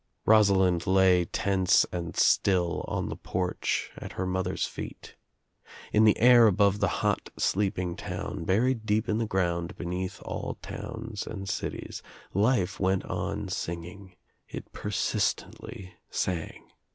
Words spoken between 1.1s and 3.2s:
tense and still on the